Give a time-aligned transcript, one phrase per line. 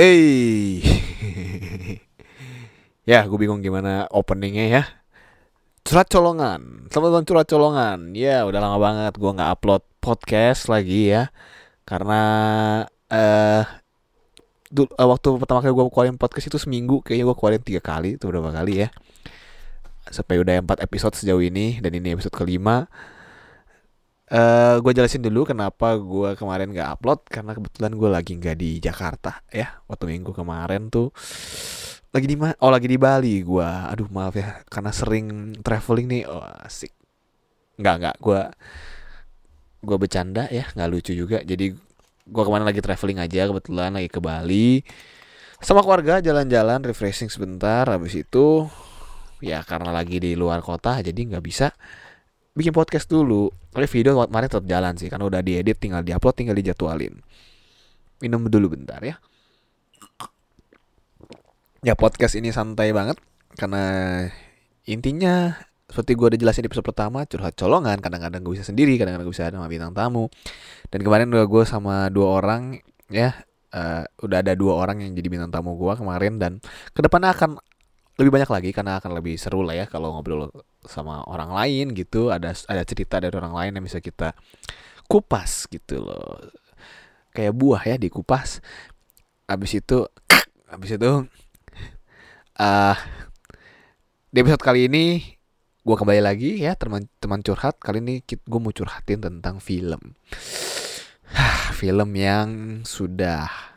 [0.00, 0.80] Eh,
[3.10, 4.82] ya gue bingung gimana openingnya ya.
[5.84, 7.98] Curhat colongan, selamat datang curhat colongan.
[8.16, 11.28] Ya udah lama banget gue nggak upload podcast lagi ya,
[11.84, 12.20] karena
[13.12, 13.68] eh
[14.72, 18.16] dul- eh, waktu pertama kali gue keluarin podcast itu seminggu, kayaknya gue keluarin tiga kali,
[18.16, 18.88] itu berapa kali ya?
[20.08, 22.88] Sampai udah empat episode sejauh ini dan ini episode kelima.
[24.30, 28.78] Eh gue jelasin dulu kenapa gue kemarin gak upload karena kebetulan gue lagi nggak di
[28.78, 29.82] Jakarta ya.
[29.90, 31.10] Waktu minggu kemarin tuh
[32.10, 36.22] lagi di mana oh lagi di Bali gue aduh maaf ya karena sering traveling nih.
[36.30, 36.94] Oh asik.
[37.82, 38.40] Nggak nggak gue
[39.80, 41.42] gue bercanda ya nggak lucu juga.
[41.42, 41.74] Jadi
[42.30, 44.86] gue kemarin lagi traveling aja kebetulan lagi ke Bali.
[45.58, 47.82] Sama keluarga jalan-jalan refreshing sebentar.
[47.90, 48.70] Habis itu
[49.42, 51.72] ya karena lagi di luar kota jadi nggak bisa
[52.54, 53.50] bikin podcast dulu.
[53.70, 57.14] Tapi video kemarin tetap jalan sih karena udah diedit tinggal diupload tinggal dijadwalin.
[58.20, 59.16] Minum dulu bentar ya.
[61.80, 63.16] Ya podcast ini santai banget
[63.56, 64.26] karena
[64.84, 65.56] intinya
[65.90, 69.34] seperti gue udah jelasin di episode pertama curhat colongan kadang-kadang gue bisa sendiri kadang-kadang gue
[69.34, 70.30] bisa sama bintang tamu
[70.86, 72.78] dan kemarin udah gue sama dua orang
[73.10, 73.34] ya
[73.74, 76.52] eh, udah ada dua orang yang jadi bintang tamu gue kemarin dan
[76.94, 77.58] ke depannya akan
[78.20, 80.52] lebih banyak lagi karena akan lebih seru lah ya kalau ngobrol
[80.84, 82.28] sama orang lain gitu.
[82.28, 84.36] Ada ada cerita dari orang lain yang bisa kita
[85.08, 86.52] kupas gitu loh.
[87.32, 88.60] Kayak buah ya dikupas.
[89.48, 90.04] Habis itu
[90.72, 91.12] habis itu
[92.60, 93.00] ah
[94.28, 95.24] di episode kali ini
[95.80, 97.80] gue kembali lagi ya teman teman curhat.
[97.80, 100.12] Kali ini gue mau curhatin tentang film.
[101.80, 103.69] Film yang sudah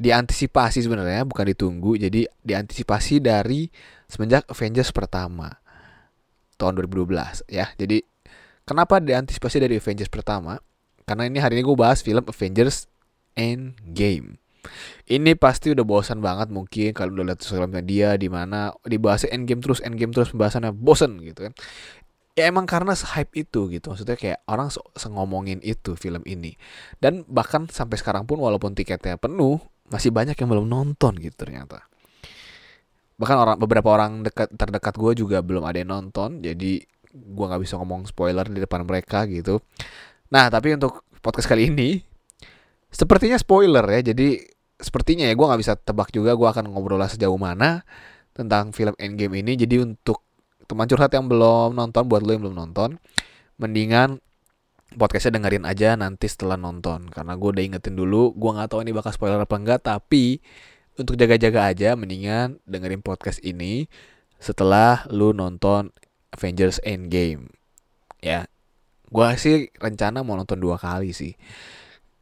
[0.00, 2.00] diantisipasi sebenarnya bukan ditunggu.
[2.00, 3.68] Jadi diantisipasi dari
[4.08, 5.60] semenjak Avengers pertama
[6.56, 7.68] tahun 2012 ya.
[7.76, 8.00] Jadi
[8.64, 10.56] kenapa diantisipasi dari Avengers pertama?
[11.04, 12.88] Karena ini hari ini gue bahas film Avengers
[13.36, 14.40] Endgame.
[15.08, 19.64] Ini pasti udah bosan banget mungkin kalau udah lihat sosial media di mana dibahas Endgame
[19.64, 21.54] terus Endgame terus pembahasannya bosen gitu kan.
[22.38, 26.54] Ya emang karena hype itu gitu maksudnya kayak orang se ngomongin itu film ini.
[27.02, 29.58] Dan bahkan sampai sekarang pun walaupun tiketnya penuh
[29.90, 31.84] masih banyak yang belum nonton gitu ternyata.
[33.20, 36.80] Bahkan orang beberapa orang dekat terdekat gue juga belum ada yang nonton jadi
[37.10, 39.60] gue nggak bisa ngomong spoiler di depan mereka gitu.
[40.32, 42.00] Nah tapi untuk podcast kali ini
[42.88, 44.40] sepertinya spoiler ya jadi
[44.80, 47.84] sepertinya ya gue nggak bisa tebak juga gue akan ngobrol sejauh mana
[48.32, 49.58] tentang film Endgame ini.
[49.58, 50.24] Jadi untuk
[50.64, 52.96] teman curhat yang belum nonton buat lo yang belum nonton
[53.58, 54.22] mendingan
[54.96, 57.10] podcastnya dengerin aja nanti setelah nonton.
[57.10, 60.40] Karena gue udah ingetin dulu gue nggak tahu ini bakal spoiler apa enggak tapi
[60.98, 63.86] untuk jaga-jaga aja mendingan dengerin podcast ini
[64.40, 65.94] setelah lu nonton
[66.34, 67.52] Avengers Endgame.
[68.20, 68.50] Ya
[69.10, 71.34] gue sih rencana mau nonton dua kali sih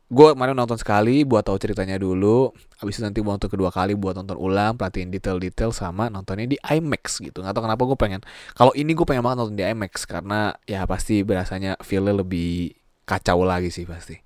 [0.08, 2.48] gue kemarin nonton sekali buat tahu ceritanya dulu.
[2.80, 7.20] Habis itu nanti nonton kedua kali buat nonton ulang perhatiin detail-detail sama nontonnya di IMAX
[7.20, 7.44] gitu.
[7.44, 8.20] Nggak tahu kenapa gue pengen
[8.56, 12.72] kalau ini gue pengen banget nonton di IMAX karena ya pasti berasanya feelnya lebih
[13.04, 14.16] kacau lagi sih pasti.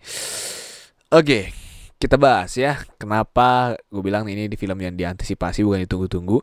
[1.10, 1.50] Oke
[1.98, 6.42] kita bahas ya kenapa gue bilang ini di film yang diantisipasi bukan ditunggu-tunggu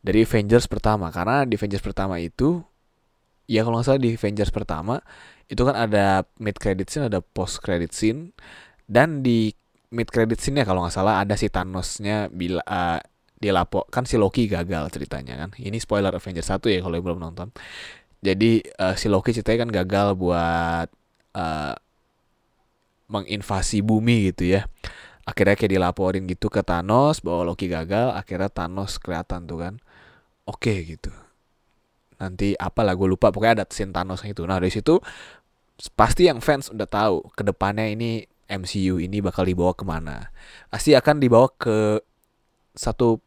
[0.00, 1.12] dari Avengers pertama.
[1.12, 2.64] Karena di Avengers pertama itu
[3.48, 5.00] ya kalau nggak salah di Avengers pertama
[5.48, 8.36] itu kan ada mid credit scene ada post credit scene
[8.88, 9.52] dan di
[9.92, 13.00] mid credit scene-nya kalau nggak salah ada si Thanos-nya bila uh,
[13.88, 15.54] kan si Loki gagal ceritanya kan.
[15.54, 17.54] Ini spoiler Avengers 1 ya kalau belum nonton.
[18.18, 20.88] Jadi uh, si Loki ceritanya kan gagal buat
[21.38, 21.74] uh,
[23.06, 24.66] menginvasi bumi gitu ya.
[25.22, 29.74] Akhirnya kayak dilaporin gitu ke Thanos bahwa Loki gagal, akhirnya Thanos kelihatan tuh kan.
[30.48, 31.12] Oke okay, gitu.
[32.18, 34.42] Nanti apalah gue lupa pokoknya ada scene Thanos itu.
[34.48, 34.98] Nah, dari situ
[35.94, 40.32] pasti yang fans udah tahu ke depannya ini MCU ini bakal dibawa ke mana?
[40.72, 42.00] Pasti akan dibawa ke
[42.72, 43.20] satu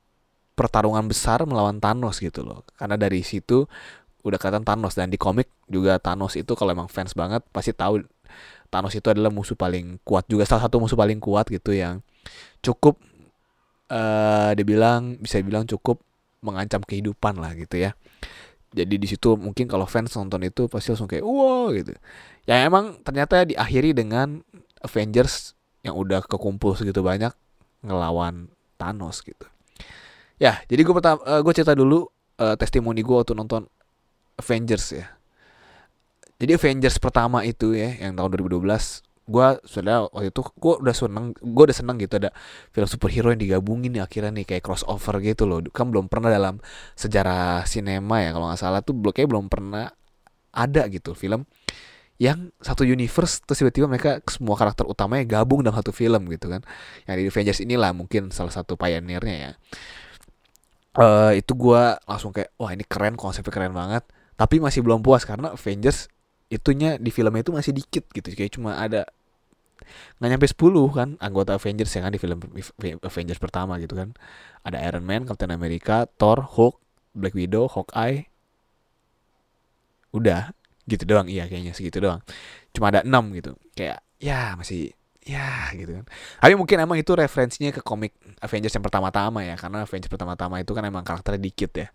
[0.58, 2.66] pertarungan besar melawan Thanos gitu loh.
[2.76, 3.70] Karena dari situ
[4.22, 8.06] udah kelihatan Thanos dan di komik juga Thanos itu kalau emang fans banget pasti tahu
[8.70, 12.06] Thanos itu adalah musuh paling kuat juga salah satu musuh paling kuat gitu yang
[12.62, 13.02] cukup
[13.90, 16.00] uh, dibilang bisa dibilang cukup
[16.42, 17.98] mengancam kehidupan lah gitu ya.
[18.72, 21.92] Jadi di situ mungkin kalau fans nonton itu pasti langsung kayak wow gitu.
[22.48, 24.46] Ya emang ternyata diakhiri dengan
[24.82, 27.34] Avengers yang udah kekumpul segitu banyak
[27.82, 29.46] ngelawan Thanos gitu.
[30.42, 32.10] Ya, jadi gue pertama uh, gue cerita dulu
[32.42, 33.70] uh, testimoni gue waktu nonton
[34.42, 35.06] Avengers ya.
[36.42, 38.66] Jadi Avengers pertama itu ya yang tahun 2012
[39.32, 42.34] gue sudah waktu itu gue udah seneng gue udah seneng gitu ada
[42.74, 46.60] film superhero yang digabungin nih akhirnya nih kayak crossover gitu loh kan belum pernah dalam
[47.00, 49.94] sejarah sinema ya kalau nggak salah tuh kayak belum pernah
[50.52, 51.48] ada gitu film
[52.22, 56.62] yang satu universe terus tiba-tiba mereka semua karakter utamanya gabung dalam satu film gitu kan.
[57.10, 59.52] Yang di Avengers inilah mungkin salah satu pioneernya ya.
[60.92, 64.06] Uh, itu gue langsung kayak wah ini keren konsepnya keren banget.
[64.38, 66.14] Tapi masih belum puas karena Avengers
[66.54, 68.30] itunya di filmnya itu masih dikit gitu.
[68.38, 69.10] Kayak cuma ada
[70.22, 70.62] nggak nyampe 10
[70.94, 72.38] kan anggota Avengers ya kan di film
[73.02, 74.14] Avengers pertama gitu kan.
[74.62, 76.78] Ada Iron Man, Captain America, Thor, Hulk,
[77.18, 78.30] Black Widow, Hawkeye.
[80.14, 80.54] Udah
[80.92, 81.32] gitu doang.
[81.32, 82.20] Iya kayaknya segitu doang.
[82.76, 83.56] Cuma ada enam gitu.
[83.72, 84.92] Kayak ya masih
[85.24, 86.06] ya gitu kan.
[86.44, 88.12] Tapi mungkin emang itu referensinya ke komik
[88.44, 89.56] Avengers yang pertama-tama ya.
[89.56, 91.88] Karena Avengers pertama-tama itu kan emang karakternya dikit ya.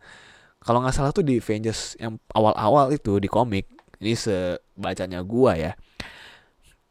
[0.64, 3.68] Kalau nggak salah tuh di Avengers yang awal-awal itu di komik
[4.00, 5.72] ini sebacanya gua ya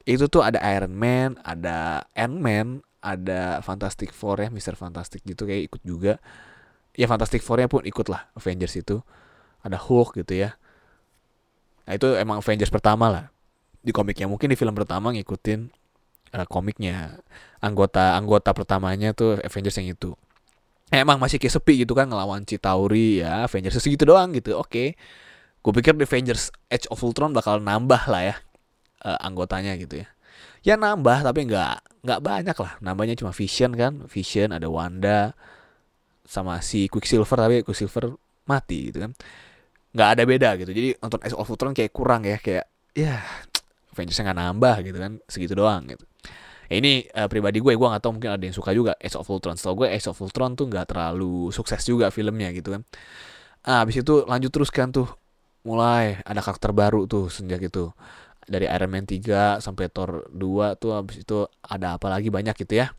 [0.05, 5.69] itu tuh ada Iron Man ada Ant-Man ada Fantastic Four ya Mister Fantastic gitu kayak
[5.69, 6.17] ikut juga.
[6.95, 9.03] Ya Fantastic Four-nya pun ikut lah Avengers itu.
[9.61, 10.57] Ada Hulk gitu ya
[11.85, 13.25] Nah itu emang Avengers pertama lah
[13.85, 14.25] di komiknya.
[14.25, 15.69] Mungkin di film pertama ngikutin
[16.33, 17.21] uh, komiknya.
[17.61, 20.13] Anggota anggota pertamanya tuh Avengers yang itu.
[20.93, 24.57] Emang masih kayak sepi gitu kan ngelawan Citauri ya Avengers segitu doang gitu.
[24.57, 24.69] Oke.
[24.69, 24.89] Okay.
[25.65, 28.35] Gue pikir di Avengers Age of Ultron bakal nambah lah ya
[29.01, 30.07] uh, anggotanya gitu ya.
[30.65, 32.73] Ya nambah tapi nggak nggak banyak lah.
[32.85, 34.05] Nambahnya cuma Vision kan.
[34.05, 35.33] Vision ada Wanda
[36.25, 39.11] sama si Quicksilver tapi Quicksilver mati gitu kan
[39.95, 40.71] nggak ada beda gitu.
[40.75, 43.23] Jadi nonton Age of Ultron kayak kurang ya kayak ya
[43.95, 46.03] Avengersnya nggak nambah gitu kan segitu doang gitu.
[46.67, 49.55] Ini uh, pribadi gue gue nggak tahu mungkin ada yang suka juga Age of Ultron.
[49.55, 52.83] Setahu gue Age of Ultron tuh nggak terlalu sukses juga filmnya gitu kan.
[53.63, 55.07] Ah, habis itu lanjut terus kan tuh
[55.65, 57.95] mulai ada karakter baru tuh sejak itu.
[58.45, 62.29] Dari Iron Man 3 sampai Thor 2 tuh habis itu ada apa lagi?
[62.29, 62.93] Banyak gitu ya.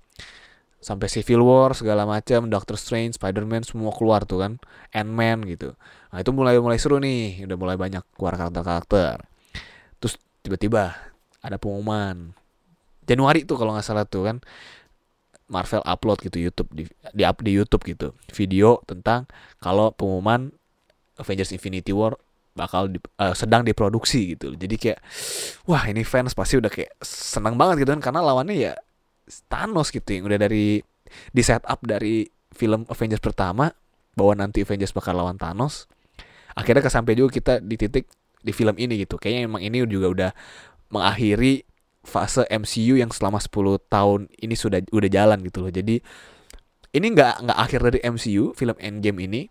[0.83, 4.53] Sampai Civil War segala macam Doctor Strange Spider-Man semua keluar tuh kan.
[4.91, 5.79] Ant-Man gitu
[6.17, 7.45] nah itu mulai mulai seru nih.
[7.45, 9.21] Udah mulai banyak keluar karakter-karakter.
[10.01, 10.97] Terus tiba-tiba
[11.45, 12.33] ada pengumuman.
[13.05, 14.41] Januari tuh kalau nggak salah tuh kan
[15.53, 19.31] Marvel upload gitu YouTube di, di up di YouTube gitu video tentang
[19.63, 20.51] kalau pengumuman
[21.21, 22.19] Avengers Infinity War
[22.57, 24.57] bakal di, uh, sedang diproduksi gitu.
[24.57, 24.99] Jadi kayak
[25.69, 28.73] wah ini fans pasti udah kayak senang banget gitu kan karena lawannya ya
[29.53, 30.81] Thanos gitu yang udah dari
[31.31, 32.25] di setup dari
[32.57, 33.69] film Avengers pertama
[34.17, 35.87] bahwa nanti Avengers bakal lawan Thanos
[36.57, 38.09] akhirnya kesampai juga kita di titik
[38.41, 39.21] di film ini gitu.
[39.21, 40.31] Kayaknya emang ini juga udah
[40.91, 41.63] mengakhiri
[42.07, 45.71] fase MCU yang selama 10 tahun ini sudah udah jalan gitu loh.
[45.75, 45.99] Jadi
[46.97, 49.43] ini nggak nggak akhir dari MCU film Endgame ini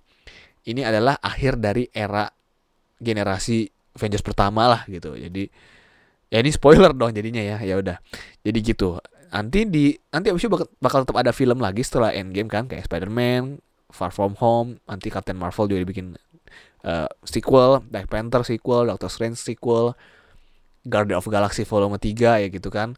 [0.66, 2.26] ini adalah akhir dari era
[2.98, 5.14] generasi Avengers pertama lah gitu.
[5.14, 5.46] Jadi
[6.32, 8.00] ya ini spoiler dong jadinya ya ya udah.
[8.42, 8.98] Jadi gitu.
[9.36, 13.60] Nanti di nanti itu bakal, bakal tetap ada film lagi setelah Endgame kan kayak Spider-Man,
[13.92, 16.16] Far From Home, nanti Captain Marvel juga dibikin
[16.86, 19.98] uh, sequel, Black Panther sequel, Doctor Strange sequel,
[20.86, 22.94] Guardian of Galaxy Volume 3 ya gitu kan.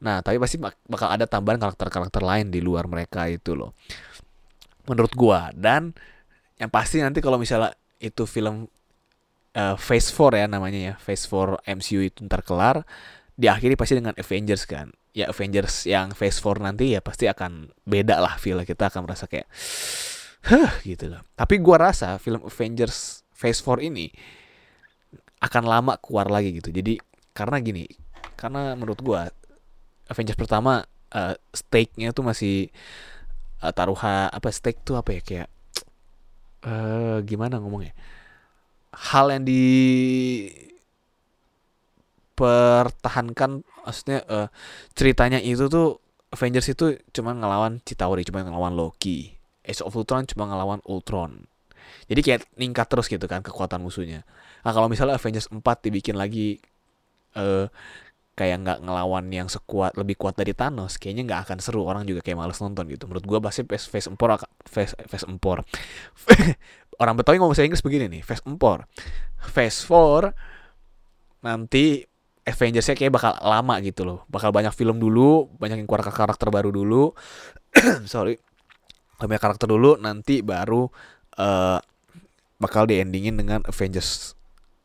[0.00, 3.74] Nah, tapi pasti bak bakal ada tambahan karakter-karakter lain di luar mereka itu loh.
[4.86, 5.92] Menurut gua dan
[6.60, 8.70] yang pasti nanti kalau misalnya itu film
[9.58, 12.86] uh, Phase 4 ya namanya ya, Phase 4 MCU itu ntar kelar,
[13.34, 18.18] diakhiri pasti dengan Avengers kan ya Avengers yang Phase 4 nanti ya pasti akan beda
[18.18, 19.46] lah feel kita akan merasa kayak
[20.44, 21.22] huh gitu loh.
[21.32, 24.08] Tapi gua rasa film Avengers Phase 4 ini
[25.42, 26.72] akan lama keluar lagi gitu.
[26.72, 26.96] Jadi
[27.36, 27.84] karena gini,
[28.38, 29.28] karena menurut gua
[30.08, 32.68] Avengers pertama uh, stake-nya tuh masih
[33.60, 35.48] uh, taruhan apa stake tuh apa ya kayak
[36.64, 37.92] uh, gimana ngomongnya?
[38.94, 39.64] Hal yang di
[42.34, 44.48] pertahankan maksudnya uh,
[44.94, 45.98] ceritanya itu tuh
[46.34, 49.38] Avengers itu cuma ngelawan Chitauri, cuma ngelawan Loki.
[49.62, 51.46] Age of Ultron cuma ngelawan Ultron.
[52.04, 54.22] Jadi kayak ningkat terus gitu kan kekuatan musuhnya.
[54.62, 56.60] Nah kalau misalnya Avengers 4 dibikin lagi
[57.36, 57.66] uh,
[58.34, 61.86] kayak nggak ngelawan yang sekuat lebih kuat dari Thanos, kayaknya nggak akan seru.
[61.86, 63.06] Orang juga kayak males nonton gitu.
[63.06, 64.18] Menurut gua pasti Phase Phase 4
[64.66, 65.38] Phase Phase 4.
[67.02, 68.58] Orang Betawi ngomong bahasa Inggris begini nih, Phase 4.
[69.54, 70.34] Phase 4
[71.46, 72.02] nanti
[72.44, 74.18] Avengers-nya kayak bakal lama gitu loh.
[74.28, 77.16] Bakal banyak film dulu, banyak yang keluar karakter baru dulu.
[78.10, 78.36] Sorry.
[79.16, 80.84] Banyak karakter dulu, nanti baru
[81.40, 81.78] uh,
[82.58, 84.38] bakal di endingin dengan Avengers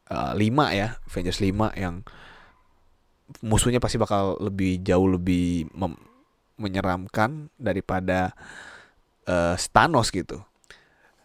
[0.09, 0.97] uh, eh, 5 ya.
[1.05, 2.01] Avengers 5 yang
[3.45, 5.69] musuhnya pasti bakal lebih jauh lebih
[6.57, 8.33] menyeramkan daripada
[9.29, 10.41] uh, Thanos gitu.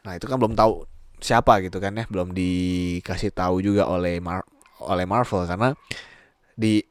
[0.04, 0.84] Nah, itu kan belum tahu
[1.24, 4.44] siapa gitu kan ya, belum dikasih tahu juga oleh Mar
[4.84, 5.72] oleh Marvel karena
[6.52, 6.84] di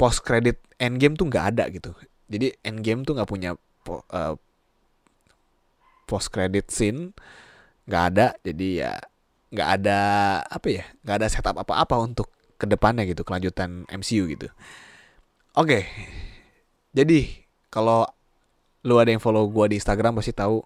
[0.00, 1.92] post credit Endgame tuh nggak ada gitu.
[2.32, 3.52] Jadi Endgame tuh nggak punya
[3.84, 4.32] po, uh,
[6.08, 7.12] post credit scene,
[7.90, 8.26] nggak ada.
[8.46, 8.94] Jadi ya
[9.50, 9.98] nggak ada
[10.46, 12.30] apa ya, nggak ada setup apa-apa untuk
[12.60, 14.52] ke depannya gitu kelanjutan MCU gitu
[15.56, 15.80] oke
[16.92, 17.20] jadi
[17.72, 18.04] kalau
[18.84, 20.60] lu ada yang follow gue di Instagram pasti tahu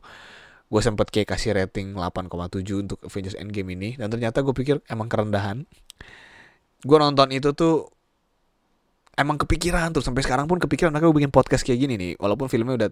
[0.66, 5.06] gue sempet kayak kasih rating 8,7 untuk Avengers Endgame ini dan ternyata gue pikir emang
[5.06, 5.62] kerendahan
[6.82, 7.86] gue nonton itu tuh
[9.14, 12.50] emang kepikiran tuh sampai sekarang pun kepikiran makanya gue bikin podcast kayak gini nih walaupun
[12.50, 12.90] filmnya udah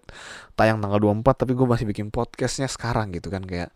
[0.55, 3.75] tayang tanggal 24 tapi gue masih bikin podcastnya sekarang gitu kan kayak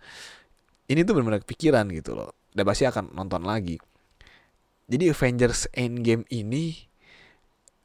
[0.87, 2.35] ini tuh benar-benar kepikiran gitu loh.
[2.55, 3.77] Dan pasti akan nonton lagi.
[4.87, 6.79] Jadi Avengers Endgame ini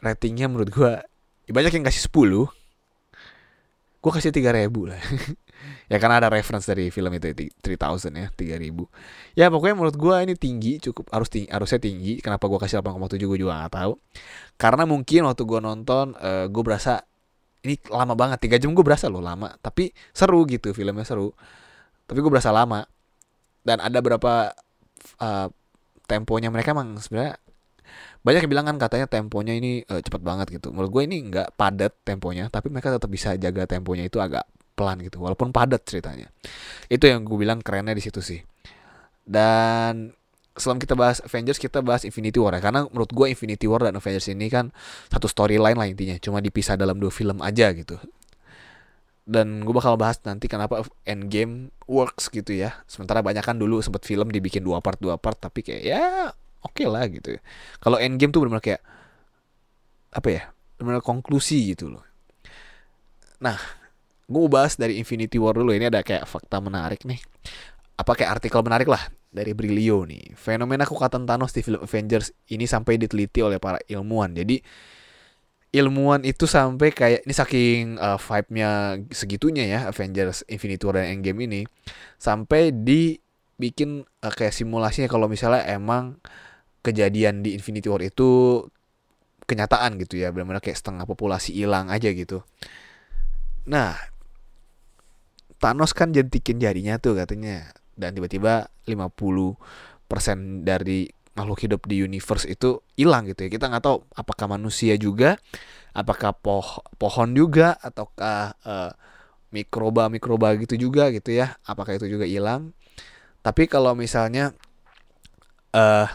[0.01, 0.91] ratingnya menurut gue
[1.45, 2.49] ya banyak yang kasih 10
[4.01, 5.01] gue kasih 3000 lah.
[5.93, 10.33] Ya karena ada reference dari film itu 3000 ya 3000 ya pokoknya menurut gue ini
[10.33, 12.17] tinggi cukup harus tinggi harusnya tinggi.
[12.17, 13.93] Kenapa gue kasih 8,7 gue juga gak tahu.
[14.57, 17.05] Karena mungkin waktu gue nonton uh, gue berasa
[17.61, 19.53] ini lama banget tiga jam gue berasa loh lama.
[19.61, 21.37] Tapi seru gitu filmnya seru
[22.11, 22.83] tapi gue berasa lama.
[23.63, 24.51] Dan ada berapa
[25.23, 25.47] uh,
[26.03, 27.39] temponya mereka emang sebenarnya
[28.21, 30.75] banyak yang bilang kan katanya temponya ini uh, cepat banget gitu.
[30.75, 34.43] Menurut gue ini nggak padat temponya tapi mereka tetap bisa jaga temponya itu agak
[34.75, 35.23] pelan gitu.
[35.23, 36.27] Walaupun padat ceritanya.
[36.91, 38.43] Itu yang gue bilang kerennya di situ sih.
[39.23, 40.11] Dan
[40.51, 42.61] sebelum kita bahas Avengers kita bahas Infinity War ya.
[42.61, 44.75] Karena menurut gue Infinity War dan Avengers ini kan
[45.07, 46.19] satu storyline lah intinya.
[46.19, 47.95] Cuma dipisah dalam dua film aja gitu
[49.25, 52.81] dan gue bakal bahas nanti kenapa Endgame works gitu ya.
[52.89, 56.33] Sementara banyak kan dulu sempat film dibikin dua part dua part tapi kayak ya
[56.65, 57.37] oke okay lah gitu.
[57.77, 58.81] Kalau Endgame tuh benar-benar kayak
[60.11, 60.43] apa ya
[60.77, 62.03] benar-benar konklusi gitu loh.
[63.39, 63.57] Nah
[64.31, 65.71] gue bahas dari Infinity War dulu.
[65.75, 67.21] Ini ada kayak fakta menarik nih.
[67.99, 70.33] Apa kayak artikel menarik lah dari Brilio nih.
[70.33, 74.33] Fenomena kekuatan Thanos di film Avengers ini sampai diteliti oleh para ilmuwan.
[74.33, 74.57] Jadi
[75.71, 81.47] ilmuwan itu sampai kayak ini saking uh, vibe-nya segitunya ya Avengers Infinity War dan Endgame
[81.47, 81.61] ini
[82.19, 86.19] sampai dibikin uh, kayak simulasinya kalau misalnya emang
[86.83, 88.61] kejadian di Infinity War itu
[89.47, 92.43] kenyataan gitu ya benar-benar kayak setengah populasi hilang aja gitu.
[93.63, 93.95] Nah
[95.61, 101.07] Thanos kan jentikin jarinya tuh katanya dan tiba-tiba 50% dari
[101.37, 103.49] makhluk hidup di universe itu hilang gitu ya.
[103.51, 105.39] Kita nggak tahu apakah manusia juga
[105.91, 108.91] apakah poh pohon juga ataukah uh,
[109.51, 111.59] mikroba mikroba gitu juga gitu ya.
[111.67, 112.71] Apakah itu juga hilang?
[113.41, 114.55] Tapi kalau misalnya
[115.75, 116.07] uh,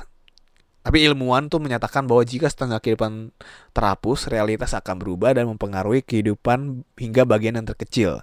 [0.86, 3.34] tapi ilmuwan tuh menyatakan bahwa jika setengah kehidupan
[3.74, 8.22] terhapus, realitas akan berubah dan mempengaruhi kehidupan hingga bagian yang terkecil,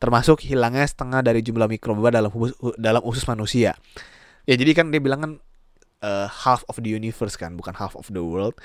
[0.00, 2.32] termasuk hilangnya setengah dari jumlah mikroba dalam
[2.80, 3.76] dalam usus manusia.
[4.48, 5.32] Ya jadi kan dia bilang kan
[6.02, 8.56] uh, half of the universe kan, bukan half of the world.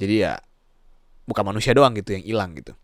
[0.00, 0.40] Jadi ya
[1.26, 2.74] bukan manusia doang gitu yang hilang gitu.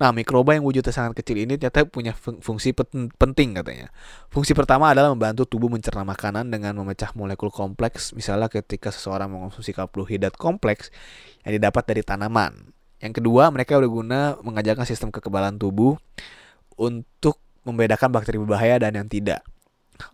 [0.00, 2.72] Nah, mikroba yang wujudnya sangat kecil ini ternyata punya fungsi
[3.20, 3.92] penting katanya.
[4.32, 9.76] Fungsi pertama adalah membantu tubuh mencerna makanan dengan memecah molekul kompleks, misalnya ketika seseorang mengonsumsi
[9.76, 10.88] karbohidrat kompleks
[11.44, 12.72] yang didapat dari tanaman.
[12.98, 16.00] Yang kedua, mereka berguna mengajarkan sistem kekebalan tubuh
[16.80, 17.36] untuk
[17.68, 19.44] membedakan bakteri berbahaya dan yang tidak.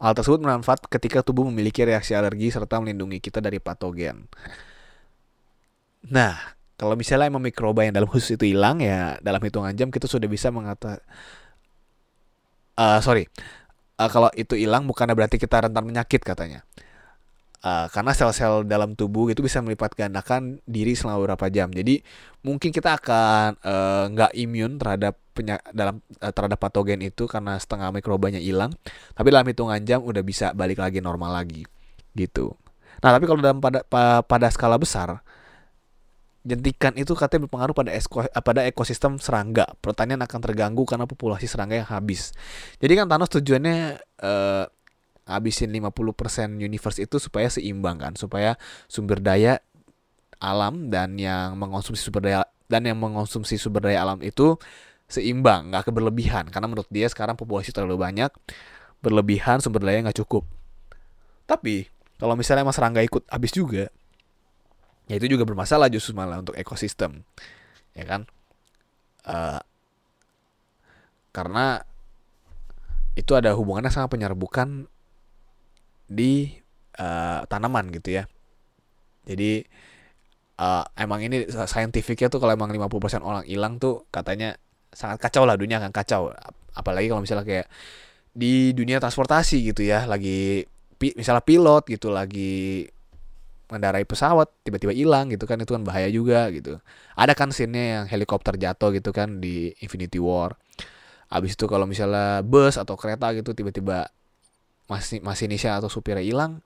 [0.02, 4.26] Hal tersebut bermanfaat ketika tubuh memiliki reaksi alergi serta melindungi kita dari patogen.
[6.06, 10.04] Nah, kalau misalnya emang mikroba yang dalam khusus itu hilang ya dalam hitungan jam kita
[10.04, 11.00] sudah bisa mengata
[12.76, 13.24] uh, sorry
[13.96, 16.60] uh, kalau itu hilang bukan berarti kita rentan penyakit katanya
[17.64, 22.04] uh, karena sel-sel dalam tubuh itu bisa melipat gandakan diri selama beberapa jam jadi
[22.44, 23.56] mungkin kita akan
[24.12, 28.72] nggak uh, imun terhadap penyak dalam uh, terhadap patogen itu karena setengah mikrobanya hilang
[29.12, 31.68] tapi dalam hitungan jam udah bisa balik lagi normal lagi
[32.16, 32.56] gitu
[33.04, 33.84] nah tapi kalau dalam pada
[34.24, 35.20] pada skala besar
[36.46, 39.66] jentikan itu katanya berpengaruh pada esko, eh, pada ekosistem serangga.
[39.82, 42.30] Pertanian akan terganggu karena populasi serangga yang habis.
[42.78, 44.64] Jadi kan Thanos tujuannya uh,
[45.26, 48.54] habisin 50% universe itu supaya seimbang kan, supaya
[48.86, 49.58] sumber daya
[50.38, 54.54] alam dan yang mengonsumsi sumber daya dan yang mengonsumsi sumber daya alam itu
[55.06, 56.50] seimbang, nggak keberlebihan.
[56.50, 58.30] Karena menurut dia sekarang populasi terlalu banyak,
[59.00, 60.46] berlebihan sumber daya nggak cukup.
[61.46, 61.86] Tapi
[62.18, 63.90] kalau misalnya mas serangga ikut habis juga,
[65.06, 67.22] ya itu juga bermasalah justru malah untuk ekosistem
[67.94, 68.26] ya kan
[69.24, 69.62] uh,
[71.30, 71.86] karena
[73.16, 74.90] itu ada hubungannya sama penyerbukan
[76.10, 76.58] di
[76.98, 78.24] uh, tanaman gitu ya
[79.26, 79.64] jadi
[80.58, 84.58] uh, emang ini saintifiknya tuh kalau emang 50% orang hilang tuh katanya
[84.96, 86.32] sangat kacau lah dunia akan kacau.
[86.72, 87.68] Apalagi kalau misalnya kayak
[88.32, 90.64] di dunia transportasi gitu ya lagi
[90.96, 92.88] misalnya pilot gitu lagi
[93.66, 96.80] mendarai pesawat tiba-tiba hilang gitu kan itu kan bahaya juga gitu.
[97.12, 100.56] Ada kan scene yang helikopter jatuh gitu kan di Infinity War.
[101.28, 104.08] Abis itu kalau misalnya bus atau kereta gitu tiba-tiba
[104.86, 106.62] masih masinisnya atau supirnya hilang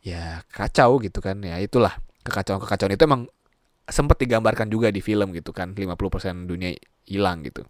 [0.00, 2.96] ya kacau gitu kan ya itulah kekacauan-kekacauan.
[2.96, 3.28] Itu emang
[3.92, 6.72] sempat digambarkan juga di film gitu kan 50% dunia
[7.04, 7.68] hilang gitu.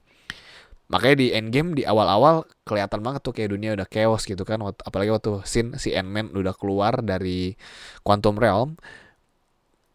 [0.92, 5.10] Makanya di Endgame di awal-awal kelihatan banget tuh kayak dunia udah chaos gitu kan apalagi
[5.10, 7.56] waktu scene si Ant-Man udah keluar dari
[8.04, 8.76] Quantum Realm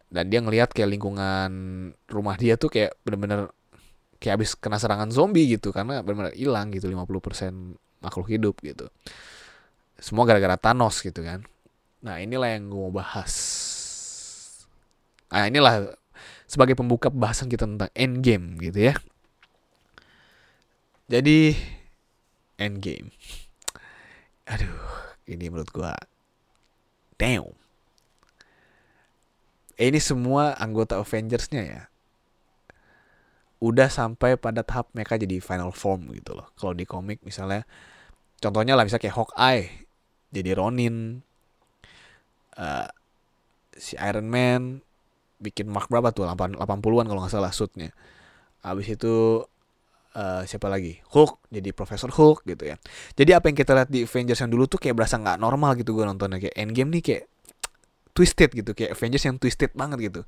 [0.10, 1.52] dan dia ngelihat kayak lingkungan
[2.10, 3.54] rumah dia tuh kayak bener-bener
[4.18, 8.90] kayak habis kena serangan zombie gitu karena benar-benar hilang gitu 50% makhluk hidup gitu.
[10.02, 11.46] Semua gara-gara Thanos gitu kan.
[12.02, 13.34] Nah inilah yang gue mau bahas.
[15.30, 15.94] Nah inilah
[16.48, 18.96] sebagai pembuka pembahasan kita tentang Endgame gitu ya.
[21.12, 21.54] Jadi
[22.56, 23.12] Endgame.
[24.48, 24.88] Aduh
[25.28, 25.92] ini menurut gue
[27.20, 27.52] damn.
[29.78, 31.84] Ini semua anggota Avengersnya ya.
[33.62, 36.50] Udah sampai pada tahap mereka jadi final form gitu loh.
[36.58, 37.68] Kalau di komik misalnya
[38.42, 39.64] contohnya lah misalnya kayak Hawkeye
[40.32, 41.22] jadi Ronin
[42.58, 42.90] uh,
[43.78, 44.87] si Iron Man
[45.38, 46.26] bikin mark berapa tuh?
[46.26, 47.94] 80 80-an kalau nggak salah suitnya.
[48.66, 49.46] Habis itu
[50.18, 51.00] uh, siapa lagi?
[51.14, 52.76] Hulk jadi Profesor Hulk gitu ya.
[53.14, 55.94] Jadi apa yang kita lihat di Avengers yang dulu tuh kayak berasa nggak normal gitu
[55.94, 56.42] gue nontonnya.
[56.42, 57.24] Kayak Endgame nih kayak
[58.18, 58.72] twisted gitu.
[58.74, 60.22] Kayak Avengers yang twisted banget gitu.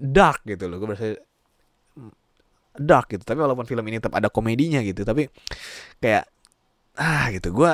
[0.00, 0.80] Dark gitu loh.
[0.80, 1.06] Gue berasa
[2.80, 3.22] dark gitu.
[3.22, 5.28] Tapi walaupun film ini tetap ada komedinya gitu tapi
[6.00, 6.24] kayak
[6.96, 7.52] ah gitu.
[7.52, 7.72] Gue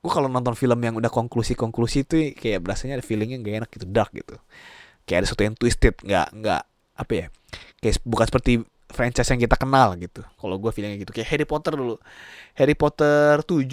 [0.00, 3.70] gue kalau nonton film yang udah konklusi konklusi itu kayak berasanya ada feelingnya gak enak
[3.76, 3.84] gitu.
[3.84, 4.40] Dark gitu
[5.10, 6.62] kayak ada sesuatu yang twisted nggak nggak
[6.94, 7.26] apa ya
[7.82, 8.52] kayak bukan seperti
[8.92, 10.20] franchise yang kita kenal gitu.
[10.36, 11.14] Kalau gue feelingnya gitu.
[11.14, 11.96] Kayak Harry Potter dulu.
[12.58, 13.64] Harry Potter 7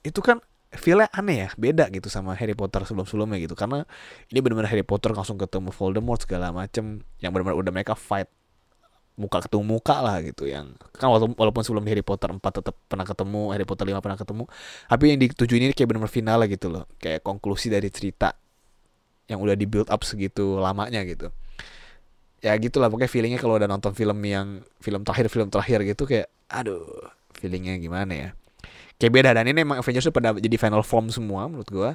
[0.00, 0.38] itu kan
[0.70, 3.56] feelnya aneh ya beda gitu sama Harry Potter sebelum sebelumnya gitu.
[3.56, 3.82] Karena
[4.30, 8.28] ini benar-benar Harry Potter langsung ketemu Voldemort segala macem yang benar-benar udah mereka fight
[9.20, 13.04] muka ketemu muka lah gitu yang kan walaupun, walaupun sebelum Harry Potter 4 tetap pernah
[13.04, 14.44] ketemu Harry Potter 5 pernah ketemu
[14.88, 16.88] tapi yang di 7 ini kayak benar-benar final lah gitu loh.
[16.96, 18.32] Kayak konklusi dari cerita
[19.30, 21.30] yang udah di build up segitu lamanya gitu.
[22.42, 26.26] Ya gitulah pokoknya feelingnya kalau udah nonton film yang film terakhir film terakhir gitu kayak
[26.50, 26.82] aduh
[27.38, 28.28] feelingnya gimana ya?
[28.98, 31.90] Kayak beda dan ini emang Avengers tuh pada jadi final form semua menurut gua.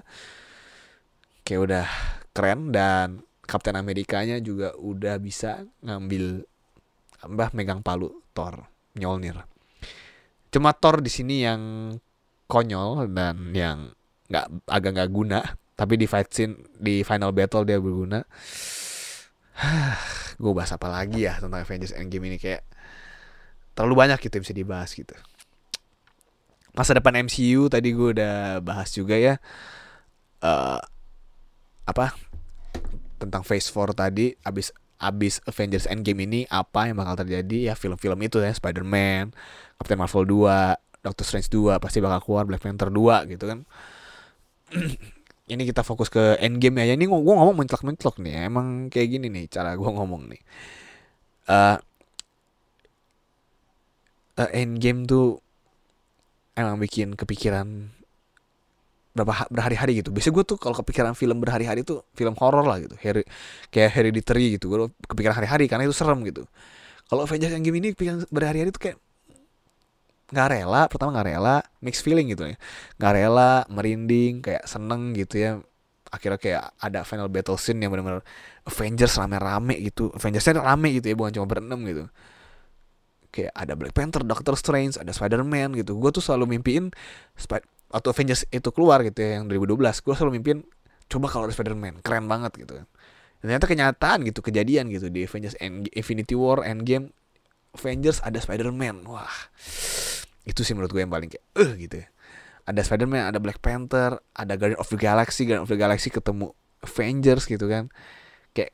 [1.44, 1.86] Kayak udah
[2.32, 6.48] keren dan Captain Amerikanya juga udah bisa ngambil
[7.26, 9.46] Mbah megang palu Thor Mjolnir.
[10.54, 11.94] Cuma Thor di sini yang
[12.46, 13.90] konyol dan yang
[14.30, 15.40] nggak agak nggak guna,
[15.76, 18.24] tapi di fight scene di final battle dia berguna.
[20.42, 22.64] gue bahas apa lagi ya tentang Avengers Endgame ini kayak
[23.76, 25.16] terlalu banyak gitu bisa dibahas gitu.
[26.76, 29.40] Masa depan MCU tadi gue udah bahas juga ya.
[30.44, 30.80] Uh,
[31.88, 32.16] apa
[33.20, 38.20] tentang Phase 4 tadi abis abis Avengers Endgame ini apa yang bakal terjadi ya film-film
[38.24, 39.36] itu ya Spider-Man,
[39.80, 43.60] Captain Marvel 2, Doctor Strange 2 pasti bakal keluar Black Panther 2 gitu kan.
[45.46, 46.98] ini kita fokus ke Endgame ya.
[46.98, 48.34] Ini gue ngomong mencelok-mencelok nih.
[48.34, 48.42] Ya.
[48.50, 50.42] Emang kayak gini nih cara gue ngomong nih.
[51.46, 51.78] Uh,
[54.42, 55.38] uh, Endgame tuh
[56.58, 57.94] emang bikin kepikiran
[59.16, 60.10] berapa berhari-hari gitu.
[60.12, 62.98] Biasanya gue tuh kalau kepikiran film berhari-hari tuh film horor lah gitu.
[62.98, 63.24] Heri,
[63.70, 64.66] kayak Hereditary gitu.
[64.74, 66.44] Gue kepikiran hari-hari karena itu serem gitu.
[67.06, 68.98] Kalau Avengers yang game ini kepikiran berhari-hari tuh kayak
[70.26, 72.58] nggak rela pertama nggak rela mix feeling gitu ya.
[72.98, 75.52] Nggak rela merinding kayak seneng gitu ya.
[76.10, 78.24] Akhirnya kayak ada final battle scene yang benar-benar
[78.66, 80.10] Avengers rame-rame gitu.
[80.16, 82.08] Avengersnya rame gitu ya bukan cuma berenam gitu.
[83.36, 86.00] Kayak ada Black Panther, Doctor Strange, ada Spider-Man gitu.
[86.00, 86.90] Gue tuh selalu mimpiin
[87.92, 90.66] atau Avengers itu keluar gitu ya yang 2012 gue selalu mimpin
[91.06, 92.82] coba kalau ada Spider-Man keren banget gitu.
[92.82, 92.88] Kan
[93.46, 97.14] ternyata kenyataan gitu kejadian gitu di Avengers End, Infinity War Endgame
[97.78, 99.06] Avengers ada Spider-Man.
[99.06, 99.52] Wah
[100.46, 102.08] itu sih menurut gue yang paling kayak eh gitu ya.
[102.66, 106.54] Ada Spider-Man ada Black Panther ada Guardian of the Galaxy Guardian of the Galaxy ketemu
[106.86, 107.90] Avengers gitu kan.
[108.54, 108.72] Kayak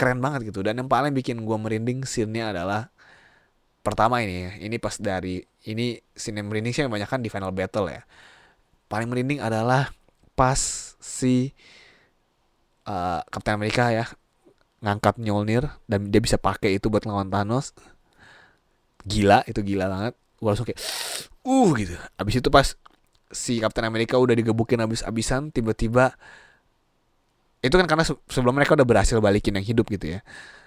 [0.00, 0.64] keren banget gitu.
[0.64, 2.88] Dan yang paling bikin gue merinding scene-nya adalah
[3.84, 4.52] pertama ini ya.
[4.64, 8.04] Ini pas dari ini scene yang merinding sih yang banyak kan di final battle ya.
[8.88, 9.92] Paling merinding adalah
[10.32, 10.60] pas
[11.00, 11.52] si
[12.88, 14.08] uh, Captain America ya
[14.80, 17.76] ngangkat Mjolnir dan dia bisa pakai itu buat lawan Thanos.
[19.04, 20.80] Gila itu gila banget gue langsung kayak
[21.44, 21.94] uh gitu.
[22.16, 22.66] Abis itu pas
[23.30, 26.18] si Captain America udah digebukin abis-abisan tiba-tiba
[27.60, 30.20] itu kan karena sebelum mereka udah berhasil balikin yang hidup gitu ya.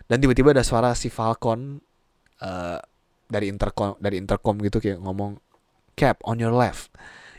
[0.06, 1.82] Dan tiba-tiba ada suara si Falcon
[2.40, 2.80] uh,
[3.26, 5.42] dari intercom dari intercom gitu kayak ngomong
[5.94, 6.94] Cap on your left.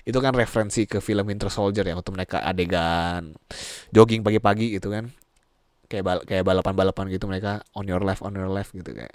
[0.07, 3.35] Itu kan referensi ke film Winter Soldier ya waktu mereka adegan
[3.91, 5.11] jogging pagi-pagi gitu kan.
[5.91, 9.15] Kayak bal kayak balapan-balapan gitu mereka on your left on your left gitu kayak.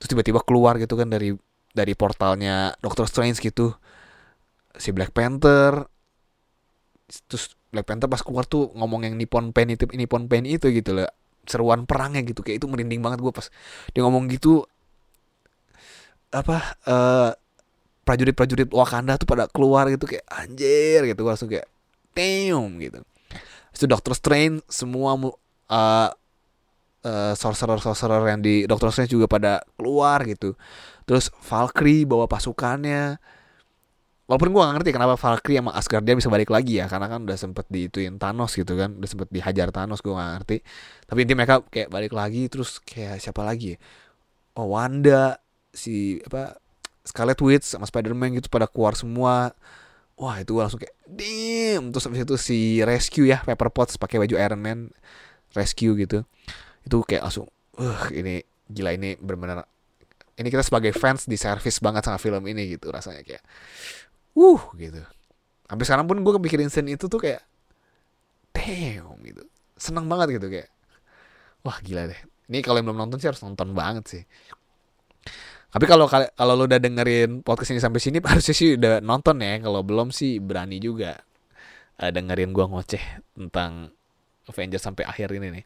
[0.00, 1.36] Terus tiba-tiba keluar gitu kan dari
[1.78, 3.78] dari portalnya Doctor Strange gitu.
[4.74, 5.86] Si Black Panther.
[7.30, 10.98] Terus Black Panther pas keluar tuh ngomong yang Nippon Pain itu Nippon Pain itu gitu
[10.98, 11.06] loh.
[11.46, 12.42] Seruan perangnya gitu.
[12.42, 13.46] Kayak itu merinding banget gue pas
[13.94, 14.66] dia ngomong gitu.
[16.34, 17.30] Apa uh,
[18.02, 21.22] prajurit-prajurit Wakanda tuh pada keluar gitu kayak anjir gitu.
[21.22, 21.70] Gue langsung kayak
[22.12, 23.00] damn gitu.
[23.70, 25.30] Itu Doctor Strange semua uh,
[27.04, 30.58] uh, sorcerer sorcerer yang di Doctor Strange juga pada keluar gitu
[31.08, 33.16] terus Valkyrie bawa pasukannya.
[34.28, 37.38] Walaupun gue gak ngerti kenapa Valkyrie sama Asgardia bisa balik lagi ya karena kan udah
[37.40, 40.56] sempet diituin Thanos gitu kan udah sempet dihajar Thanos gue gak ngerti.
[41.08, 43.78] Tapi intinya mereka kayak balik lagi terus kayak siapa lagi ya?
[44.60, 45.40] oh Wanda
[45.72, 46.60] si apa
[47.08, 49.56] Scarlet Witch sama Spider-Man gitu pada keluar semua.
[50.20, 54.20] Wah itu gue langsung kayak dim terus habis itu si Rescue ya Pepper Potts pakai
[54.20, 54.92] baju Iron Man
[55.56, 56.28] Rescue gitu.
[56.84, 57.48] Itu kayak langsung
[57.80, 59.64] uh ini gila ini benar-benar
[60.38, 63.42] ini kita sebagai fans di service banget sama film ini gitu rasanya kayak
[64.38, 65.02] uh gitu.
[65.66, 67.42] Sampai sekarang pun gue kepikirin scene itu tuh kayak
[68.54, 69.42] damn gitu.
[69.74, 70.70] Seneng banget gitu kayak
[71.66, 72.20] wah gila deh.
[72.48, 74.22] Ini kalau yang belum nonton sih harus nonton banget sih.
[75.68, 79.58] Tapi kalau kalau lo udah dengerin podcast ini sampai sini harusnya sih udah nonton ya.
[79.58, 81.18] Kalau belum sih berani juga
[81.98, 83.02] uh, dengerin gua ngoceh
[83.34, 83.90] tentang
[84.48, 85.64] Avengers sampai akhir ini nih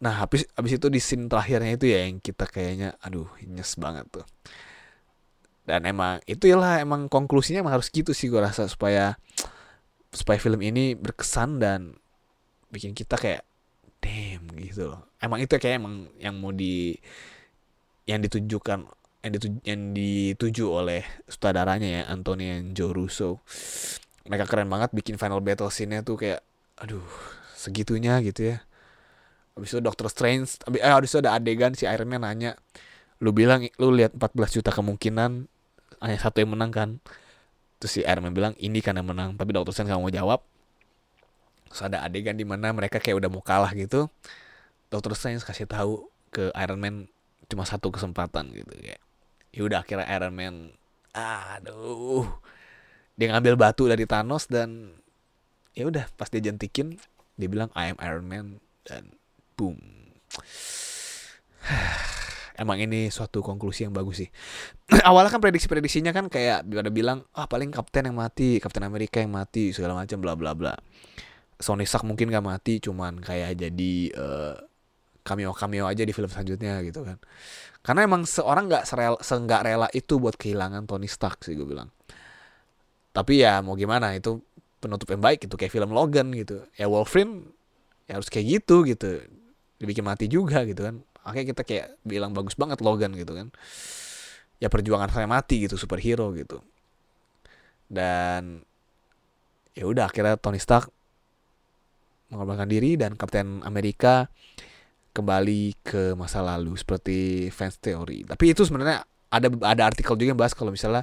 [0.00, 4.08] nah habis habis itu di scene terakhirnya itu ya yang kita kayaknya aduh nyes banget
[4.08, 4.24] tuh.
[5.68, 9.20] Dan emang itu lah emang konklusinya emang harus gitu sih gue rasa supaya
[10.10, 11.94] supaya film ini berkesan dan
[12.72, 13.44] bikin kita kayak
[14.00, 15.12] damn gitu loh.
[15.20, 16.96] Emang itu kayak emang yang mau di
[18.08, 18.88] yang ditunjukkan
[19.20, 23.44] yang dituju, yang dituju oleh sutradaranya ya Anthony and Joe Russo.
[24.24, 26.40] Mereka keren banget bikin final battle scene-nya tuh kayak
[26.80, 27.04] aduh
[27.52, 28.64] segitunya gitu ya
[29.60, 32.56] habis itu Doctor Strange eh habis itu ada adegan si Iron Man nanya
[33.20, 35.44] lu bilang lu lihat 14 juta kemungkinan
[36.00, 36.90] hanya satu yang menang kan?
[37.76, 39.36] Terus si Iron Man bilang ini kan yang menang.
[39.36, 40.40] Tapi Doctor Strange gak mau jawab.
[41.68, 44.08] Terus ada adegan di mana mereka kayak udah mau kalah gitu.
[44.88, 46.94] Doctor Strange kasih tahu ke Iron Man
[47.46, 49.02] cuma satu kesempatan gitu kayak
[49.50, 50.54] ya udah akhirnya Iron Man
[51.12, 52.26] aduh.
[53.20, 54.96] Dia ngambil batu dari Thanos dan
[55.76, 56.96] ya udah pas dia jentikin
[57.36, 58.46] dia bilang I am Iron Man
[58.88, 59.19] dan
[59.60, 59.76] boom
[62.60, 64.28] emang ini suatu konklusi yang bagus sih.
[65.08, 69.32] Awalnya kan prediksi-prediksinya kan kayak ada bilang ah paling kapten yang mati, kapten Amerika yang
[69.32, 70.76] mati segala macam bla bla bla.
[71.60, 74.56] Sony Stark mungkin gak mati, cuman kayak jadi uh,
[75.20, 77.20] cameo cameo aja di film selanjutnya gitu kan.
[77.84, 81.92] Karena emang seorang nggak serel, seenggak rela itu buat kehilangan Tony Stark sih gue bilang.
[83.12, 84.40] Tapi ya mau gimana itu
[84.80, 86.64] penutup yang baik itu kayak film Logan gitu.
[86.76, 87.44] Ya Wolverine
[88.08, 89.20] ya harus kayak gitu gitu.
[89.80, 91.00] Dibikin mati juga gitu kan.
[91.24, 93.48] Akhirnya kita kayak bilang bagus banget Logan gitu kan.
[94.60, 96.60] Ya perjuangan saya mati gitu superhero gitu.
[97.88, 98.60] Dan
[99.72, 100.92] ya udah akhirnya Tony Stark
[102.30, 104.30] mengorbankan diri dan Kapten Amerika
[105.10, 108.22] kembali ke masa lalu seperti fans teori.
[108.22, 111.02] Tapi itu sebenarnya ada ada artikel juga yang bahas kalau misalnya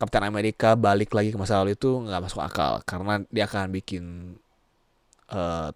[0.00, 2.80] Kapten Amerika balik lagi ke masa lalu itu nggak masuk akal.
[2.86, 4.04] Karena dia akan bikin
[5.34, 5.74] uh,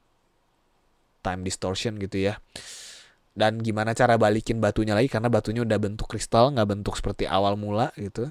[1.24, 2.36] time distortion gitu ya.
[3.34, 5.08] Dan gimana cara balikin batunya lagi?
[5.08, 8.28] Karena batunya udah bentuk kristal nggak bentuk seperti awal mula gitu.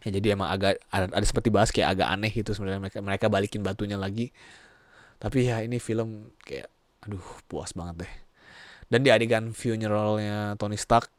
[0.00, 3.26] Ya jadi emang agak ada, ada seperti bahas kayak agak aneh gitu sebenarnya mereka mereka
[3.28, 4.32] balikin batunya lagi.
[5.20, 6.70] Tapi ya ini film kayak
[7.04, 8.12] aduh puas banget deh.
[8.88, 11.10] Dan di adegan funeralnya Tony Stark.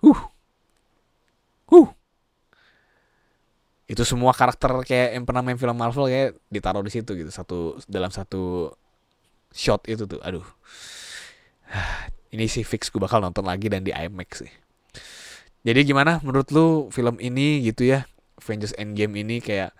[0.00, 0.20] Uh
[1.74, 1.88] uh
[3.84, 7.76] itu semua karakter kayak yang pernah main film Marvel kayak ditaruh di situ gitu satu
[7.84, 8.72] dalam satu
[9.54, 10.44] shot itu tuh aduh
[12.34, 14.52] ini sih fix gue bakal nonton lagi dan di IMAX sih.
[15.64, 18.04] Jadi gimana menurut lu film ini gitu ya
[18.42, 19.72] Avengers Endgame ini kayak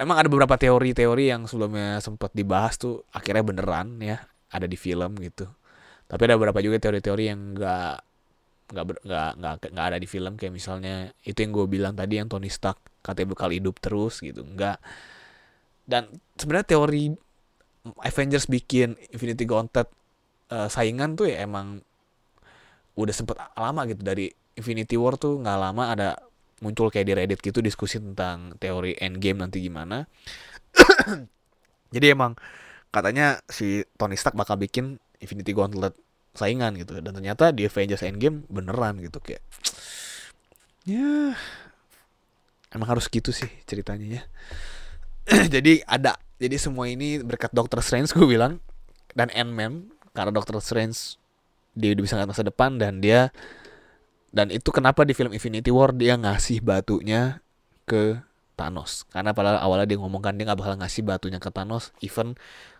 [0.00, 4.16] Memang ada beberapa teori-teori yang sebelumnya sempat dibahas tuh akhirnya beneran ya
[4.48, 5.44] ada di film gitu.
[6.08, 7.96] Tapi ada beberapa juga teori-teori yang nggak
[8.72, 8.84] nggak
[9.36, 12.80] nggak nggak ada di film kayak misalnya itu yang gue bilang tadi yang Tony Stark
[13.04, 14.78] katanya bakal hidup terus gitu nggak
[15.90, 16.06] dan
[16.38, 17.10] sebenarnya teori
[18.04, 19.88] Avengers bikin Infinity Gauntlet
[20.52, 21.80] uh, saingan tuh ya emang
[22.98, 26.08] udah sempet lama gitu dari Infinity War tuh nggak lama ada
[26.60, 30.04] muncul kayak di Reddit gitu diskusi tentang teori Endgame nanti gimana.
[31.94, 32.36] Jadi emang
[32.92, 35.96] katanya si Tony Stark bakal bikin Infinity Gauntlet
[36.36, 39.42] saingan gitu dan ternyata di Avengers Endgame beneran gitu kayak
[40.90, 41.34] ya
[42.70, 44.22] emang harus gitu sih ceritanya ya.
[45.54, 48.58] Jadi ada jadi semua ini berkat Doctor Strange gue bilang.
[49.12, 51.20] Dan Ant-Man karena Doctor Strange
[51.76, 53.30] dia udah bisa ngeliat masa depan dan dia
[54.34, 57.42] dan itu kenapa di film Infinity War dia ngasih batunya
[57.84, 58.18] ke
[58.54, 59.06] Thanos.
[59.10, 62.38] Karena pada awalnya dia ngomongkan dia nggak bakal ngasih batunya ke Thanos even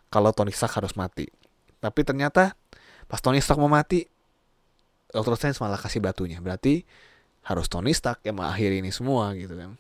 [0.09, 1.29] kalau Tony Stark harus mati.
[1.83, 2.55] Tapi ternyata
[3.11, 4.07] pas Tony Stark mau mati
[5.11, 6.39] Doctor Strange malah kasih batunya.
[6.39, 6.87] Berarti
[7.45, 9.75] harus Tony Stark yang mengakhiri ini semua gitu kan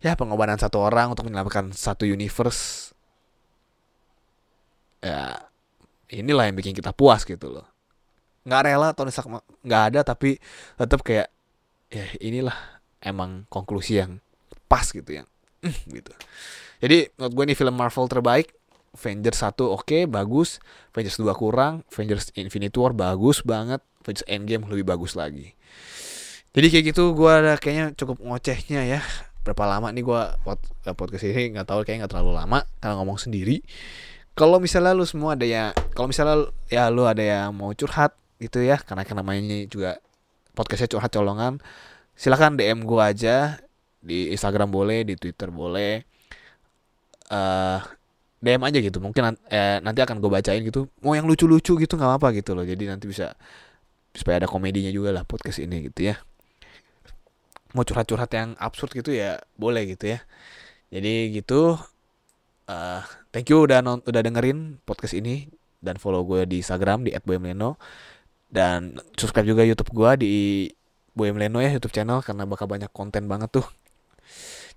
[0.00, 2.92] ya pengorbanan satu orang untuk menyelamatkan satu universe.
[5.00, 5.48] Ya
[6.12, 7.66] inilah yang bikin kita puas gitu loh.
[8.44, 9.28] Nggak rela Tony Stark
[9.60, 10.40] nggak ada tapi
[10.76, 11.28] tetap kayak
[11.92, 12.56] ya inilah
[13.04, 14.18] emang konklusi yang
[14.68, 16.12] pas gitu mm, gitu.
[16.80, 18.56] Jadi menurut gue ini film Marvel terbaik.
[18.90, 20.58] Avengers 1 oke okay, bagus.
[20.90, 21.86] Avengers 2 kurang.
[21.92, 23.84] Avengers Infinity War bagus banget.
[24.02, 25.54] Avengers Endgame lebih bagus lagi.
[26.50, 29.00] Jadi kayak gitu gue ada kayaknya cukup ngocehnya ya
[29.44, 30.22] berapa lama nih gue
[30.86, 31.56] eh, podcast ini?
[31.56, 33.64] Nggak tahu kayaknya nggak terlalu lama karena ngomong sendiri.
[34.36, 38.62] Kalau misalnya lu semua ada ya kalau misalnya ya lu ada yang mau curhat gitu
[38.64, 40.00] ya karena kan namanya juga
[40.56, 41.60] podcastnya curhat colongan
[42.16, 43.60] silahkan DM gue aja.
[44.00, 46.04] Di Instagram boleh di Twitter boleh.
[47.28, 47.80] Uh, eh,
[48.40, 48.96] DM aja gitu.
[49.02, 50.88] Mungkin eh, nanti akan gue bacain gitu.
[51.04, 52.64] Mau yang lucu-lucu gitu nggak apa gitu loh.
[52.64, 53.36] Jadi nanti bisa
[54.16, 56.18] supaya ada komedinya juga lah podcast ini gitu ya
[57.76, 60.18] mau curhat-curhat yang absurd gitu ya boleh gitu ya
[60.90, 61.78] jadi gitu
[62.66, 65.46] uh, thank you udah udah dengerin podcast ini
[65.80, 67.80] dan follow gue di Instagram di @boymleno
[68.50, 70.34] dan subscribe juga YouTube gue di
[71.14, 73.66] Boy Leno ya YouTube channel karena bakal banyak konten banget tuh.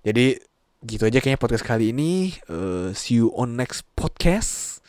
[0.02, 0.38] Jadi
[0.84, 2.34] gitu aja kayaknya podcast kali ini.
[2.50, 4.82] Uh, see you on next podcast.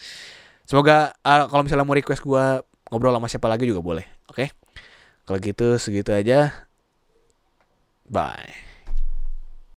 [0.66, 2.46] Semoga uh, kalau misalnya mau request gue
[2.90, 4.06] ngobrol sama siapa lagi juga boleh.
[4.30, 4.50] Oke.
[4.50, 4.50] Okay?
[5.26, 6.65] Kalau gitu segitu aja.
[8.10, 8.54] Bye.